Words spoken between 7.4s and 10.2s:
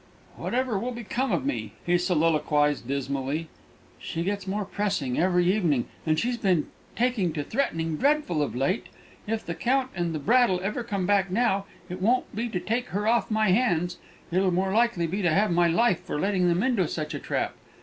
threatening dreadful of late.... If the Count and